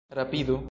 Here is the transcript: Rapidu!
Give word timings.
Rapidu! 0.09 0.59